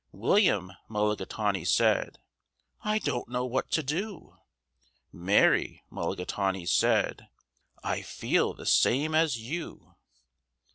William 0.13 0.73
Mulligatawny 0.89 1.63
said, 1.63 2.17
"I 2.83 2.97
don't 2.97 3.27
know 3.29 3.45
what 3.45 3.69
to 3.73 3.83
do." 3.83 4.35
Mary 5.11 5.83
Mulligatawny 5.91 6.65
said, 6.65 7.29
"I 7.83 8.01
feel 8.01 8.55
the 8.55 8.65
same 8.65 9.13
as 9.13 9.37
you." 9.37 9.93